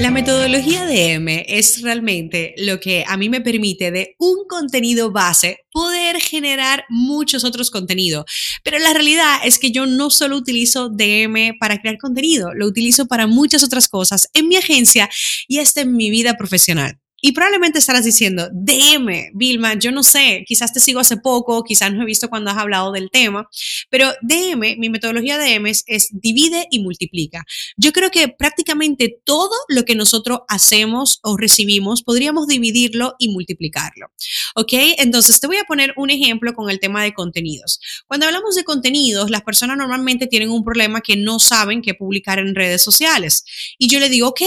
La 0.00 0.10
metodología 0.10 0.86
de 0.86 1.12
M 1.12 1.44
es 1.46 1.82
realmente 1.82 2.54
lo 2.56 2.80
que 2.80 3.04
a 3.06 3.18
mí 3.18 3.28
me 3.28 3.42
permite 3.42 3.90
de 3.90 4.16
un 4.18 4.46
contenido 4.48 5.12
base 5.12 5.58
poder 5.70 6.18
generar 6.22 6.86
muchos 6.88 7.44
otros 7.44 7.70
contenidos. 7.70 8.24
Pero 8.64 8.78
la 8.78 8.94
realidad 8.94 9.40
es 9.44 9.58
que 9.58 9.72
yo 9.72 9.84
no 9.84 10.08
solo 10.08 10.38
utilizo 10.38 10.88
DM 10.88 11.58
para 11.60 11.82
crear 11.82 11.98
contenido, 11.98 12.54
lo 12.54 12.66
utilizo 12.66 13.08
para 13.08 13.26
muchas 13.26 13.62
otras 13.62 13.88
cosas 13.88 14.30
en 14.32 14.48
mi 14.48 14.56
agencia 14.56 15.10
y 15.46 15.58
hasta 15.58 15.82
en 15.82 15.94
mi 15.94 16.08
vida 16.08 16.34
profesional. 16.38 16.98
Y 17.20 17.32
probablemente 17.32 17.78
estarás 17.78 18.04
diciendo, 18.04 18.48
DM, 18.52 19.30
Vilma, 19.34 19.74
yo 19.74 19.92
no 19.92 20.02
sé, 20.02 20.44
quizás 20.46 20.72
te 20.72 20.80
sigo 20.80 21.00
hace 21.00 21.16
poco, 21.16 21.62
quizás 21.64 21.92
no 21.92 22.02
he 22.02 22.06
visto 22.06 22.28
cuando 22.28 22.50
has 22.50 22.58
hablado 22.58 22.92
del 22.92 23.10
tema, 23.10 23.48
pero 23.90 24.12
DM, 24.22 24.76
mi 24.78 24.88
metodología 24.88 25.38
DM 25.38 25.66
es, 25.66 25.84
es, 25.86 26.08
divide 26.12 26.66
y 26.70 26.80
multiplica. 26.80 27.44
Yo 27.76 27.92
creo 27.92 28.10
que 28.10 28.28
prácticamente 28.28 29.20
todo 29.24 29.54
lo 29.68 29.84
que 29.84 29.94
nosotros 29.94 30.40
hacemos 30.48 31.20
o 31.22 31.36
recibimos 31.36 32.02
podríamos 32.02 32.46
dividirlo 32.46 33.14
y 33.18 33.32
multiplicarlo. 33.32 34.10
¿Ok? 34.54 34.72
Entonces 34.98 35.40
te 35.40 35.46
voy 35.46 35.56
a 35.56 35.64
poner 35.64 35.94
un 35.96 36.10
ejemplo 36.10 36.54
con 36.54 36.70
el 36.70 36.80
tema 36.80 37.02
de 37.02 37.12
contenidos. 37.12 37.80
Cuando 38.06 38.26
hablamos 38.26 38.54
de 38.54 38.64
contenidos, 38.64 39.30
las 39.30 39.42
personas 39.42 39.76
normalmente 39.76 40.26
tienen 40.26 40.50
un 40.50 40.64
problema 40.64 41.00
que 41.00 41.16
no 41.16 41.38
saben 41.38 41.82
qué 41.82 41.94
publicar 41.94 42.38
en 42.38 42.54
redes 42.54 42.82
sociales. 42.82 43.44
Y 43.78 43.88
yo 43.88 44.00
le 44.00 44.08
digo, 44.08 44.28
ok, 44.28 44.42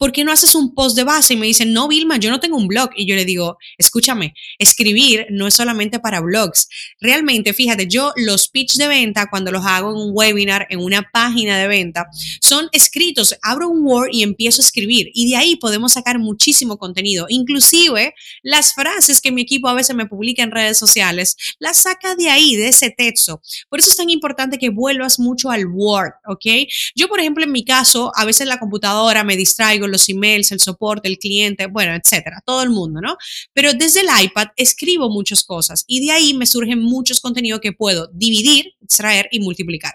¿por 0.00 0.12
qué 0.12 0.24
no 0.24 0.32
haces 0.32 0.54
un 0.54 0.74
post 0.74 0.96
de 0.96 1.04
base? 1.04 1.34
Y 1.34 1.36
me 1.36 1.46
dicen, 1.46 1.74
no, 1.74 1.86
Vilma, 1.86 2.16
yo 2.16 2.30
no 2.30 2.40
tengo 2.40 2.56
un 2.56 2.68
blog. 2.68 2.88
Y 2.96 3.04
yo 3.04 3.14
le 3.16 3.26
digo, 3.26 3.58
escúchame, 3.76 4.32
escribir 4.58 5.26
no 5.28 5.46
es 5.46 5.52
solamente 5.52 6.00
para 6.00 6.22
blogs. 6.22 6.68
Realmente, 7.02 7.52
fíjate, 7.52 7.86
yo 7.86 8.14
los 8.16 8.48
pitch 8.48 8.76
de 8.76 8.88
venta, 8.88 9.28
cuando 9.28 9.52
los 9.52 9.66
hago 9.66 9.90
en 9.90 9.96
un 9.96 10.12
webinar, 10.14 10.66
en 10.70 10.80
una 10.80 11.06
página 11.12 11.58
de 11.58 11.68
venta, 11.68 12.06
son 12.40 12.70
escritos. 12.72 13.36
Abro 13.42 13.68
un 13.68 13.86
Word 13.86 14.08
y 14.10 14.22
empiezo 14.22 14.62
a 14.62 14.64
escribir. 14.64 15.10
Y 15.12 15.28
de 15.28 15.36
ahí 15.36 15.56
podemos 15.56 15.92
sacar 15.92 16.18
muchísimo 16.18 16.78
contenido. 16.78 17.26
Inclusive, 17.28 18.14
las 18.42 18.72
frases 18.72 19.20
que 19.20 19.32
mi 19.32 19.42
equipo 19.42 19.68
a 19.68 19.74
veces 19.74 19.94
me 19.94 20.06
publica 20.06 20.42
en 20.42 20.50
redes 20.50 20.78
sociales, 20.78 21.36
las 21.58 21.82
saca 21.82 22.14
de 22.14 22.30
ahí, 22.30 22.56
de 22.56 22.68
ese 22.68 22.88
texto. 22.90 23.42
Por 23.68 23.80
eso 23.80 23.90
es 23.90 23.96
tan 23.98 24.08
importante 24.08 24.56
que 24.56 24.70
vuelvas 24.70 25.18
mucho 25.18 25.50
al 25.50 25.66
Word, 25.66 26.12
¿ok? 26.26 26.46
Yo, 26.94 27.08
por 27.08 27.20
ejemplo, 27.20 27.44
en 27.44 27.52
mi 27.52 27.66
caso, 27.66 28.12
a 28.16 28.24
veces 28.24 28.48
la 28.48 28.58
computadora 28.58 29.24
me 29.24 29.36
distraigo, 29.36 29.89
los 29.90 30.08
emails, 30.08 30.52
el 30.52 30.60
soporte, 30.60 31.08
el 31.08 31.18
cliente, 31.18 31.66
bueno, 31.66 31.94
etcétera, 31.94 32.42
todo 32.44 32.62
el 32.62 32.70
mundo, 32.70 33.00
¿no? 33.00 33.16
Pero 33.52 33.72
desde 33.74 34.00
el 34.00 34.08
iPad 34.24 34.48
escribo 34.56 35.10
muchas 35.10 35.44
cosas 35.44 35.84
y 35.86 36.04
de 36.04 36.12
ahí 36.12 36.34
me 36.34 36.46
surgen 36.46 36.80
muchos 36.80 37.20
contenidos 37.20 37.60
que 37.60 37.72
puedo 37.72 38.08
dividir, 38.12 38.72
extraer 38.82 39.28
y 39.30 39.40
multiplicar. 39.40 39.94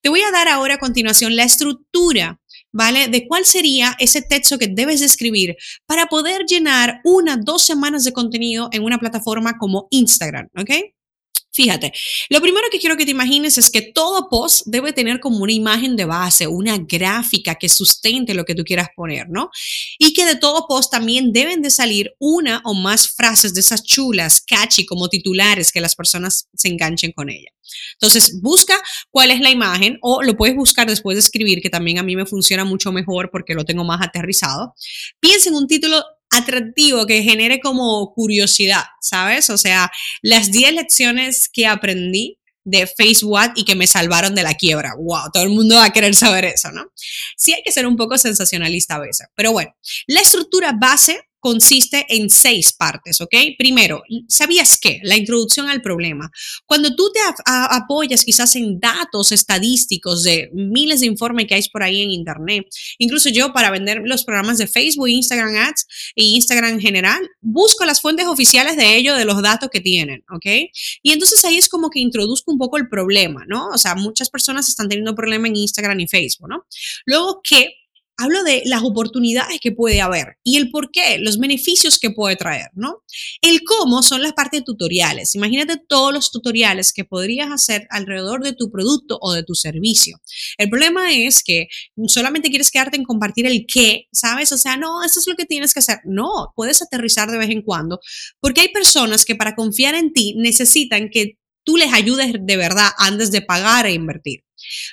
Te 0.00 0.08
voy 0.08 0.22
a 0.22 0.30
dar 0.30 0.48
ahora 0.48 0.74
a 0.74 0.78
continuación 0.78 1.36
la 1.36 1.44
estructura 1.44 2.38
¿vale? 2.72 3.08
De 3.08 3.26
cuál 3.28 3.44
sería 3.44 3.94
ese 3.98 4.22
texto 4.22 4.58
que 4.58 4.68
debes 4.68 5.00
de 5.00 5.06
escribir 5.06 5.56
para 5.86 6.06
poder 6.06 6.44
llenar 6.46 7.00
una, 7.04 7.36
dos 7.36 7.64
semanas 7.64 8.04
de 8.04 8.12
contenido 8.12 8.68
en 8.72 8.82
una 8.82 8.98
plataforma 8.98 9.58
como 9.58 9.88
Instagram, 9.90 10.48
¿ok? 10.58 10.70
Fíjate, 11.54 11.92
lo 12.30 12.40
primero 12.40 12.68
que 12.70 12.78
quiero 12.78 12.96
que 12.96 13.04
te 13.04 13.10
imagines 13.10 13.58
es 13.58 13.70
que 13.70 13.82
todo 13.82 14.30
post 14.30 14.62
debe 14.64 14.94
tener 14.94 15.20
como 15.20 15.38
una 15.38 15.52
imagen 15.52 15.96
de 15.96 16.06
base, 16.06 16.46
una 16.46 16.78
gráfica 16.78 17.56
que 17.56 17.68
sustente 17.68 18.32
lo 18.32 18.46
que 18.46 18.54
tú 18.54 18.64
quieras 18.64 18.88
poner, 18.96 19.28
¿no? 19.28 19.50
Y 19.98 20.14
que 20.14 20.24
de 20.24 20.36
todo 20.36 20.66
post 20.66 20.90
también 20.90 21.30
deben 21.30 21.60
de 21.60 21.70
salir 21.70 22.14
una 22.18 22.62
o 22.64 22.72
más 22.72 23.08
frases 23.08 23.52
de 23.52 23.60
esas 23.60 23.84
chulas, 23.84 24.40
catchy, 24.40 24.86
como 24.86 25.10
titulares, 25.10 25.72
que 25.72 25.82
las 25.82 25.94
personas 25.94 26.48
se 26.54 26.68
enganchen 26.68 27.12
con 27.12 27.28
ella. 27.28 27.50
Entonces, 27.94 28.40
busca 28.40 28.80
cuál 29.10 29.30
es 29.30 29.40
la 29.40 29.50
imagen 29.50 29.98
o 30.00 30.22
lo 30.22 30.36
puedes 30.36 30.56
buscar 30.56 30.88
después 30.88 31.16
de 31.16 31.20
escribir, 31.20 31.60
que 31.60 31.70
también 31.70 31.98
a 31.98 32.02
mí 32.02 32.16
me 32.16 32.26
funciona 32.26 32.64
mucho 32.64 32.92
mejor 32.92 33.30
porque 33.30 33.54
lo 33.54 33.64
tengo 33.64 33.84
más 33.84 34.00
aterrizado. 34.00 34.74
Piensa 35.20 35.50
en 35.50 35.56
un 35.56 35.66
título 35.66 36.02
atractivo 36.32 37.06
que 37.06 37.22
genere 37.22 37.60
como 37.60 38.12
curiosidad, 38.14 38.84
¿sabes? 39.00 39.50
O 39.50 39.58
sea, 39.58 39.90
las 40.22 40.50
10 40.50 40.74
lecciones 40.74 41.48
que 41.52 41.66
aprendí 41.66 42.38
de 42.64 42.86
Facebook 42.86 43.52
y 43.56 43.64
que 43.64 43.74
me 43.74 43.86
salvaron 43.86 44.34
de 44.34 44.42
la 44.42 44.54
quiebra. 44.54 44.94
Wow, 44.96 45.30
todo 45.32 45.42
el 45.42 45.50
mundo 45.50 45.76
va 45.76 45.86
a 45.86 45.92
querer 45.92 46.14
saber 46.14 46.44
eso, 46.44 46.70
¿no? 46.70 46.92
Sí 47.36 47.52
hay 47.52 47.62
que 47.62 47.72
ser 47.72 47.86
un 47.86 47.96
poco 47.96 48.18
sensacionalista 48.18 48.96
a 48.96 49.00
veces, 49.00 49.26
pero 49.34 49.52
bueno, 49.52 49.74
la 50.06 50.20
estructura 50.20 50.72
base 50.72 51.20
consiste 51.42 52.06
en 52.08 52.30
seis 52.30 52.72
partes, 52.72 53.20
¿ok? 53.20 53.34
Primero, 53.58 54.04
¿sabías 54.28 54.78
qué? 54.80 55.00
La 55.02 55.16
introducción 55.16 55.68
al 55.68 55.82
problema. 55.82 56.30
Cuando 56.66 56.94
tú 56.94 57.10
te 57.12 57.18
apoyas 57.44 58.24
quizás 58.24 58.54
en 58.54 58.78
datos 58.78 59.32
estadísticos 59.32 60.22
de 60.22 60.50
miles 60.54 61.00
de 61.00 61.06
informes 61.06 61.48
que 61.48 61.56
hay 61.56 61.68
por 61.72 61.82
ahí 61.82 62.00
en 62.00 62.12
Internet, 62.12 62.66
incluso 62.98 63.28
yo 63.28 63.52
para 63.52 63.72
vender 63.72 64.02
los 64.04 64.22
programas 64.22 64.58
de 64.58 64.68
Facebook, 64.68 65.08
Instagram 65.08 65.56
Ads 65.56 65.86
e 66.14 66.22
Instagram 66.22 66.74
en 66.74 66.80
general, 66.80 67.28
busco 67.40 67.84
las 67.84 68.00
fuentes 68.00 68.26
oficiales 68.26 68.76
de 68.76 68.94
ellos, 68.94 69.18
de 69.18 69.24
los 69.24 69.42
datos 69.42 69.68
que 69.68 69.80
tienen, 69.80 70.24
¿ok? 70.30 70.46
Y 71.02 71.10
entonces 71.10 71.44
ahí 71.44 71.56
es 71.56 71.68
como 71.68 71.90
que 71.90 71.98
introduzco 71.98 72.52
un 72.52 72.58
poco 72.58 72.76
el 72.76 72.88
problema, 72.88 73.44
¿no? 73.48 73.66
O 73.70 73.78
sea, 73.78 73.96
muchas 73.96 74.30
personas 74.30 74.68
están 74.68 74.88
teniendo 74.88 75.16
problemas 75.16 75.48
en 75.48 75.56
Instagram 75.56 75.98
y 75.98 76.06
Facebook, 76.06 76.48
¿no? 76.48 76.66
Luego, 77.04 77.40
¿qué? 77.42 77.81
Hablo 78.22 78.44
de 78.44 78.62
las 78.66 78.82
oportunidades 78.82 79.58
que 79.60 79.72
puede 79.72 80.00
haber 80.00 80.36
y 80.44 80.56
el 80.56 80.70
por 80.70 80.90
qué, 80.90 81.18
los 81.18 81.38
beneficios 81.38 81.98
que 81.98 82.10
puede 82.10 82.36
traer, 82.36 82.68
¿no? 82.74 83.02
El 83.40 83.62
cómo 83.64 84.02
son 84.02 84.22
las 84.22 84.32
partes 84.32 84.64
tutoriales. 84.64 85.34
Imagínate 85.34 85.76
todos 85.88 86.12
los 86.12 86.30
tutoriales 86.30 86.92
que 86.92 87.04
podrías 87.04 87.50
hacer 87.50 87.86
alrededor 87.90 88.42
de 88.42 88.52
tu 88.52 88.70
producto 88.70 89.18
o 89.20 89.32
de 89.32 89.42
tu 89.42 89.54
servicio. 89.54 90.20
El 90.58 90.70
problema 90.70 91.12
es 91.12 91.42
que 91.42 91.68
solamente 92.06 92.50
quieres 92.50 92.70
quedarte 92.70 92.96
en 92.96 93.04
compartir 93.04 93.46
el 93.46 93.66
qué, 93.66 94.06
¿sabes? 94.12 94.52
O 94.52 94.58
sea, 94.58 94.76
no, 94.76 95.04
esto 95.04 95.20
es 95.20 95.26
lo 95.26 95.34
que 95.34 95.46
tienes 95.46 95.74
que 95.74 95.80
hacer. 95.80 95.98
No, 96.04 96.52
puedes 96.54 96.80
aterrizar 96.82 97.30
de 97.30 97.38
vez 97.38 97.50
en 97.50 97.62
cuando, 97.62 98.00
porque 98.40 98.62
hay 98.62 98.68
personas 98.68 99.24
que 99.24 99.34
para 99.34 99.54
confiar 99.54 99.94
en 99.94 100.12
ti 100.12 100.34
necesitan 100.36 101.08
que 101.10 101.38
tú 101.64 101.76
les 101.76 101.92
ayudes 101.92 102.32
de 102.40 102.56
verdad 102.56 102.90
antes 102.98 103.30
de 103.30 103.42
pagar 103.42 103.86
e 103.86 103.92
invertir. 103.92 104.44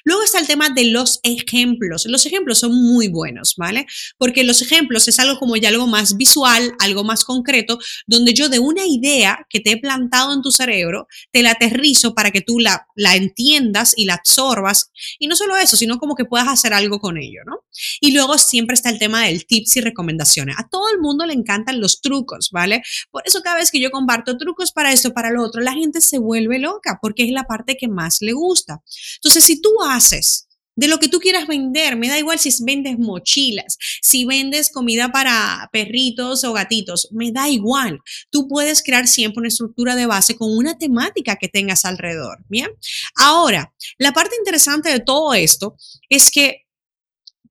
Luego 0.04 0.24
está 0.24 0.40
el 0.40 0.48
tema 0.48 0.70
de 0.70 0.86
los 0.86 1.20
ejemplos. 1.24 2.06
Los 2.08 2.26
ejemplos 2.26 2.60
son 2.60 2.74
muy 2.74 3.08
buenos, 3.08 3.56
¿vale? 3.58 3.86
Porque 4.18 4.44
los 4.44 4.62
ejemplos 4.62 5.08
es 5.08 5.20
algo 5.20 5.40
como 5.40 5.56
ya 5.56 5.70
algo 5.70 5.88
más 5.88 6.18
visual, 6.18 6.74
algo 6.80 7.04
más 7.04 7.24
concreto, 7.24 7.80
donde 8.08 8.34
yo 8.34 8.50
de 8.50 8.60
una 8.60 8.86
idea 8.86 9.46
que 9.50 9.60
te 9.60 9.72
he 9.72 9.78
plantado 9.78 10.34
en 10.34 10.42
tu 10.42 10.52
cerebro, 10.52 11.08
te 11.32 11.42
la 11.42 11.52
aterrizo 11.52 12.14
para 12.14 12.32
que 12.32 12.42
tú 12.42 12.60
la, 12.60 12.88
la 12.96 13.16
entiendas 13.16 13.94
y 13.96 14.06
la 14.06 14.16
absorbas. 14.16 14.92
Y 15.20 15.28
no 15.28 15.36
solo 15.36 15.58
eso, 15.58 15.78
sino 15.78 16.00
como 16.00 16.16
que 16.16 16.26
puedas 16.26 16.48
hacer 16.48 16.74
algo 16.74 17.00
con 17.00 17.18
ello, 17.18 17.42
¿no? 17.46 17.64
Y 18.02 18.12
luego 18.12 18.38
siempre 18.38 18.74
está 18.74 18.90
el 18.90 19.00
tema 19.00 19.26
del 19.26 19.46
tips 19.46 19.78
y 19.78 19.82
recomendaciones. 19.82 20.56
A 20.58 20.68
todo 20.68 20.90
el 20.90 21.00
mundo 21.00 21.26
le 21.26 21.34
encantan 21.34 21.80
los 21.80 22.02
trucos, 22.02 22.50
¿vale? 22.52 22.84
Por 23.12 23.24
eso 23.26 23.42
cada 23.42 23.58
vez 23.58 23.72
que 23.72 23.80
yo 23.80 23.92
comparto 23.92 24.38
trucos 24.38 24.72
para 24.72 24.92
esto, 24.92 25.14
para 25.14 25.32
lo 25.32 25.44
otro, 25.44 25.62
la 25.62 25.74
gente 25.74 26.02
se 26.02 26.18
vuelve 26.18 26.60
loca 26.60 27.00
porque 27.02 27.24
es 27.24 27.32
la 27.32 27.44
parte 27.44 27.78
que 27.78 27.88
más 27.88 28.22
le 28.22 28.34
gusta. 28.34 28.82
Entonces, 29.16 29.44
si 29.44 29.59
tú 29.62 29.70
haces 29.84 30.48
de 30.80 30.88
lo 30.88 30.98
que 30.98 31.10
tú 31.10 31.20
quieras 31.20 31.46
vender, 31.46 31.98
me 31.98 32.08
da 32.08 32.18
igual 32.18 32.40
si 32.40 32.50
vendes 32.64 32.98
mochilas, 32.98 33.78
si 34.02 34.24
vendes 34.24 34.70
comida 34.70 35.12
para 35.12 35.68
perritos 35.74 36.46
o 36.46 36.54
gatitos, 36.54 37.10
me 37.12 37.34
da 37.34 37.50
igual. 37.50 38.00
Tú 38.30 38.48
puedes 38.48 38.82
crear 38.82 39.06
siempre 39.06 39.42
una 39.42 39.50
estructura 39.50 39.98
de 39.98 40.06
base 40.06 40.38
con 40.38 40.56
una 40.56 40.78
temática 40.78 41.36
que 41.36 41.50
tengas 41.50 41.84
alrededor, 41.84 42.46
¿bien? 42.48 42.70
Ahora, 43.16 43.74
la 43.98 44.14
parte 44.14 44.38
interesante 44.38 44.90
de 44.90 45.02
todo 45.02 45.34
esto 45.34 45.76
es 46.08 46.32
que 46.32 46.69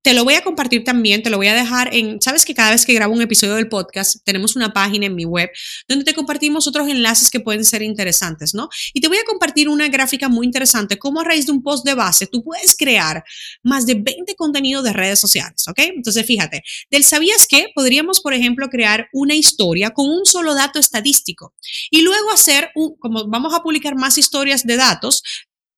te 0.03 0.15
lo 0.15 0.25
voy 0.25 0.35
a 0.35 0.43
compartir 0.43 0.85
también, 0.85 1.23
te 1.23 1.31
lo 1.31 1.37
voy 1.37 1.49
a 1.49 1.55
dejar 1.55 1.95
en, 1.95 2.21
sabes 2.21 2.45
que 2.45 2.55
cada 2.55 2.71
vez 2.71 2.87
que 2.87 2.95
grabo 2.95 3.13
un 3.13 3.23
episodio 3.23 3.57
del 3.57 3.69
podcast, 3.69 4.17
tenemos 4.25 4.57
una 4.57 4.73
página 4.73 5.07
en 5.07 5.15
mi 5.15 5.25
web 5.25 5.51
donde 5.89 6.05
te 6.05 6.15
compartimos 6.15 6.67
otros 6.67 6.89
enlaces 6.89 7.31
que 7.31 7.41
pueden 7.41 7.65
ser 7.65 7.83
interesantes, 7.83 8.55
¿no? 8.55 8.69
Y 8.95 9.01
te 9.01 9.09
voy 9.09 9.19
a 9.19 9.25
compartir 9.25 9.69
una 9.69 9.89
gráfica 9.89 10.29
muy 10.29 10.47
interesante, 10.47 10.99
cómo 10.99 11.21
a 11.21 11.25
raíz 11.25 11.47
de 11.47 11.53
un 11.53 11.63
post 11.63 11.85
de 11.85 11.95
base 11.95 12.27
tú 12.27 12.43
puedes 12.43 12.77
crear 12.77 13.25
más 13.63 13.87
de 13.87 13.95
20 13.95 14.35
contenidos 14.37 14.85
de 14.85 14.93
redes 14.93 15.19
sociales, 15.19 15.67
¿ok? 15.69 15.79
Entonces, 15.97 16.25
fíjate, 16.25 16.63
del 16.91 17.05
sabías 17.05 17.47
que 17.47 17.69
podríamos, 17.75 18.21
por 18.21 18.35
ejemplo, 18.35 18.69
crear 18.69 19.09
una 19.13 19.35
historia 19.35 19.91
con 19.91 20.09
un 20.09 20.25
solo 20.25 20.55
dato 20.55 20.79
estadístico 20.79 21.55
y 21.91 22.03
luego 22.03 22.31
hacer, 22.31 22.71
como 22.99 23.29
vamos 23.29 23.55
a 23.55 23.63
publicar 23.63 23.97
más 23.97 24.17
historias 24.17 24.65
de 24.65 24.77
datos, 24.77 25.23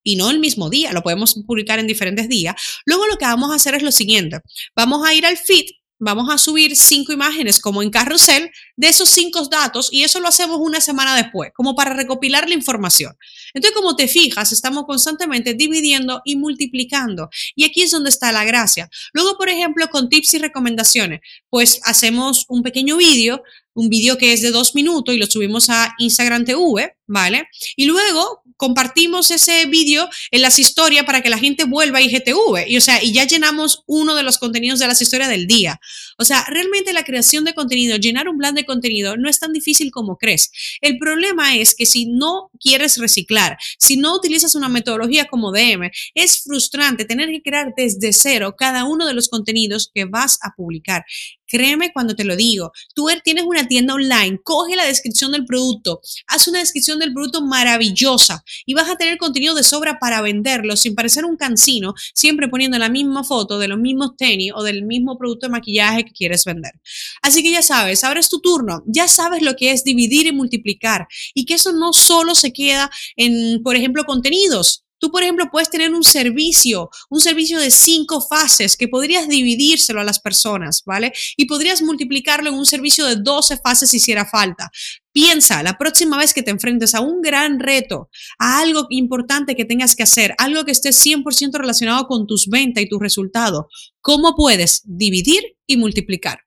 y 0.03 0.17
no 0.17 0.31
el 0.31 0.39
mismo 0.39 0.71
día, 0.71 0.93
lo 0.93 1.03
podemos 1.03 1.35
publicar 1.47 1.79
en 1.79 1.87
diferentes 1.87 2.29
días. 2.29 2.55
Luego 2.85 3.07
lo 3.07 3.17
que 3.17 3.25
vamos 3.25 3.51
a 3.51 3.57
hacer 3.57 3.75
es 3.75 3.83
lo 3.83 3.93
siguiente, 3.93 4.41
vamos 4.75 5.07
a 5.07 5.15
ir 5.15 5.27
al 5.27 5.37
feed 5.37 5.67
vamos 6.01 6.31
a 6.31 6.39
subir 6.39 6.75
cinco 6.75 7.13
imágenes 7.13 7.61
como 7.61 7.83
en 7.83 7.91
carrusel 7.91 8.51
de 8.77 8.89
esos 8.89 9.11
cinco 9.11 9.47
datos 9.49 9.91
y 9.93 10.03
eso 10.03 10.19
lo 10.19 10.29
hacemos 10.29 10.59
una 10.59 10.81
semana 10.81 11.15
después, 11.15 11.53
como 11.55 11.77
para 11.77 11.93
recopilar 11.93 12.49
la 12.49 12.55
información. 12.55 13.15
Entonces, 13.53 13.77
como 13.77 13.95
te 13.95 14.09
fijas, 14.09 14.51
estamos 14.51 14.85
constantemente 14.87 15.55
dividiendo 15.55 16.23
y 16.25 16.37
multiplicando. 16.37 17.29
Y 17.55 17.65
aquí 17.65 17.83
es 17.83 17.91
donde 17.91 18.09
está 18.09 18.33
la 18.33 18.45
gracia. 18.45 18.89
Luego, 19.13 19.37
por 19.37 19.51
ejemplo, 19.51 19.87
con 19.89 20.09
tips 20.09 20.35
y 20.35 20.39
recomendaciones, 20.39 21.21
pues 21.51 21.81
hacemos 21.85 22.47
un 22.49 22.63
pequeño 22.63 22.97
vídeo 22.97 23.43
un 23.75 23.89
vídeo 23.89 24.19
que 24.19 24.33
es 24.33 24.43
de 24.43 24.51
dos 24.51 24.75
minutos 24.75 25.15
y 25.15 25.19
lo 25.19 25.27
subimos 25.27 25.71
a 25.71 25.95
Instagram 25.99 26.45
TV, 26.45 26.97
¿vale? 27.07 27.49
Y 27.77 27.87
luego 27.87 28.43
compartimos 28.57 29.31
ese 29.31 29.65
vídeo 29.67 30.07
en 30.31 30.43
las 30.43 30.59
historias 30.59 31.05
para 31.07 31.23
que 31.23 31.31
la 31.31 31.39
gente 31.39 31.65
vuelva 31.65 31.99
a 31.99 32.03
IGTV. 32.03 32.69
Y, 32.69 32.77
o 32.77 32.81
sea, 32.81 33.03
y 33.03 33.13
ya 33.13 33.27
llenamos 33.27 33.83
uno 33.87 34.15
de 34.15 34.23
los 34.23 34.37
contenidos 34.37 34.79
de 34.81 34.87
las 34.87 35.01
historias 35.01 35.31
del 35.31 35.47
día. 35.47 35.81
O 36.19 36.27
sea, 36.27 36.45
realmente 36.47 36.93
la 36.93 37.03
creación 37.03 37.45
de 37.45 37.55
contenido, 37.55 37.97
llenar 37.97 38.29
un 38.29 38.37
plan 38.37 38.55
de 38.55 38.67
contenido 38.67 39.17
no 39.17 39.31
es 39.31 39.39
tan 39.39 39.55
difícil 39.55 39.91
como 39.91 40.19
crees. 40.19 40.51
El 40.83 40.99
problema 40.99 41.57
es 41.57 41.75
que 41.75 41.87
si 41.87 42.05
no 42.07 42.51
quieres 42.61 42.99
reciclar, 42.99 43.57
si 43.79 43.97
no 43.97 44.15
utilizas 44.15 44.55
una 44.55 44.69
metodología 44.69 45.25
como 45.25 45.53
DM, 45.53 45.91
es 46.15 46.43
frustrante 46.43 47.07
tener 47.07 47.31
que 47.31 47.43
crear 47.43 47.73
desde 47.75 48.13
cero 48.13 48.55
cada 48.59 48.85
uno 48.85 49.07
de 49.07 49.15
los 49.15 49.29
contenidos 49.29 49.91
que 49.95 50.05
vas 50.05 50.39
a 50.43 50.51
publicar. 50.55 51.05
Créeme 51.51 51.93
cuando 51.93 52.15
te 52.15 52.23
lo 52.25 52.37
digo. 52.37 52.71
Tú 52.95 53.09
er, 53.09 53.21
tienes 53.23 53.45
una 53.45 53.67
tienda 53.67 53.95
online, 53.95 54.39
coge 54.45 54.77
la 54.77 54.85
descripción 54.85 55.33
del 55.33 55.45
producto, 55.45 56.01
haz 56.29 56.47
una 56.47 56.61
descripción 56.61 57.01
del 57.01 57.13
producto 57.13 57.43
maravillosa 57.43 58.45
y 58.65 58.75
vas 58.75 58.89
a 58.89 58.97
tener 58.97 59.19
contenido 59.19 59.57
de 59.57 59.65
sobra 59.65 59.99
para 59.99 60.23
venderlo 60.23 60.77
sin 60.77 60.95
parecer 60.95 61.25
un 61.25 61.37
cansino, 61.37 61.95
siempre 62.15 62.49
poniendo 62.49 62.79
la 62.79 62.89
misma 62.89 63.25
foto 63.25 63.59
de 63.59 63.67
los 63.67 63.79
mismos 63.79 64.13
tenis 64.17 64.53
o 64.55 64.63
del 64.63 64.85
mismo 64.85 65.19
producto 65.19 65.47
de 65.47 65.51
maquillaje 65.51 66.05
que 66.05 66.13
quieres 66.13 66.45
vender. 66.45 66.73
Así 67.21 67.43
que 67.43 67.51
ya 67.51 67.63
sabes, 67.63 68.05
ahora 68.05 68.21
es 68.21 68.29
tu 68.29 68.41
turno, 68.41 68.85
ya 68.87 69.09
sabes 69.09 69.43
lo 69.43 69.57
que 69.57 69.73
es 69.73 69.83
dividir 69.83 70.27
y 70.29 70.33
multiplicar 70.33 71.09
y 71.35 71.47
que 71.47 71.55
eso 71.55 71.73
no 71.73 71.93
solo 71.93 72.37
se 72.37 72.53
queda 72.53 72.91
en, 73.17 73.61
por 73.65 73.75
ejemplo, 73.75 74.05
contenidos. 74.05 74.85
Tú, 75.01 75.11
por 75.11 75.23
ejemplo, 75.23 75.49
puedes 75.51 75.71
tener 75.71 75.93
un 75.93 76.05
servicio, 76.05 76.91
un 77.09 77.21
servicio 77.21 77.59
de 77.59 77.71
cinco 77.71 78.21
fases 78.21 78.77
que 78.77 78.87
podrías 78.87 79.29
dividírselo 79.29 80.01
a 80.01 80.05
las 80.05 80.21
personas, 80.21 80.83
¿vale? 80.85 81.13
Y 81.37 81.47
podrías 81.47 81.83
multiplicarlo 81.83 82.51
en 82.51 82.57
un 82.57 82.67
servicio 82.67 83.07
de 83.07 83.17
12 83.17 83.57
fases 83.57 83.91
si 83.91 83.97
hiciera 83.97 84.27
falta. 84.27 84.71
Piensa 85.13 85.63
la 85.63 85.79
próxima 85.79 86.19
vez 86.19 86.35
que 86.35 86.43
te 86.43 86.51
enfrentes 86.51 86.95
a 86.95 87.01
un 87.01 87.23
gran 87.23 87.59
reto, 87.59 88.11
a 88.39 88.61
algo 88.61 88.87
importante 88.91 89.57
que 89.57 89.65
tengas 89.65 89.97
que 89.97 90.05
hacer, 90.05 90.35
algo 90.39 90.65
que 90.65 90.73
esté 90.73 90.91
100% 90.91 91.59
relacionado 91.59 92.07
con 92.07 92.27
tus 92.27 92.47
ventas 92.49 92.85
y 92.85 92.89
tus 92.89 93.01
resultados, 93.01 93.65
¿cómo 94.01 94.37
puedes 94.37 94.83
dividir 94.85 95.57
y 95.67 95.79
multiplicar? 95.79 96.41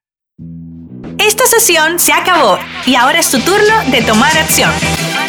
Esta 1.18 1.46
sesión 1.46 1.98
se 1.98 2.12
acabó 2.12 2.58
y 2.86 2.94
ahora 2.94 3.20
es 3.20 3.30
tu 3.30 3.38
turno 3.40 3.90
de 3.90 4.02
tomar 4.02 4.36
acción. 4.36 4.70